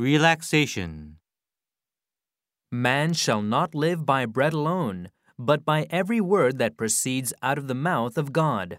Relaxation. 0.00 1.18
Man 2.72 3.12
shall 3.12 3.42
not 3.42 3.74
live 3.74 4.06
by 4.06 4.24
bread 4.24 4.54
alone, 4.54 5.10
but 5.38 5.62
by 5.62 5.86
every 5.90 6.22
word 6.22 6.56
that 6.56 6.78
proceeds 6.78 7.34
out 7.42 7.58
of 7.58 7.68
the 7.68 7.74
mouth 7.74 8.16
of 8.16 8.32
God. 8.32 8.78